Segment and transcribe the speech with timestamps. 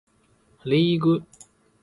[0.65, 1.21] リーグ